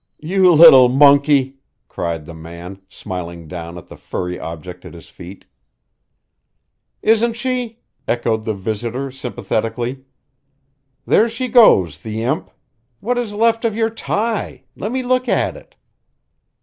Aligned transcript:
"You 0.17 0.51
little 0.51 0.89
monkey!" 0.89 1.59
cried 1.87 2.25
the 2.25 2.33
man, 2.33 2.81
smiling 2.89 3.47
down 3.47 3.77
at 3.77 3.85
the 3.87 3.95
furry 3.95 4.39
object 4.39 4.83
at 4.83 4.95
his 4.95 5.09
feet. 5.09 5.45
"Isn't 7.03 7.33
she!" 7.33 7.81
echoed 8.07 8.43
the 8.43 8.55
visitor 8.55 9.11
sympathetically. 9.11 10.05
"There 11.05 11.29
she 11.29 11.47
goes, 11.49 11.99
the 11.99 12.23
imp! 12.23 12.49
What 12.99 13.19
is 13.19 13.31
left 13.31 13.63
of 13.63 13.75
your 13.75 13.91
tie? 13.91 14.63
Let 14.75 14.91
me 14.91 15.03
look 15.03 15.29
at 15.29 15.55
it." 15.55 15.75